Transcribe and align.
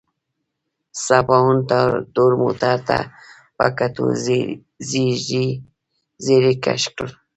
سباوون 1.05 1.57
تور 2.15 2.31
موټر 2.41 2.77
ته 2.87 2.97
په 3.57 3.65
کتو 3.77 4.05
ږيرې 6.25 6.53
کش 6.63 6.83
کړ. 6.95 7.07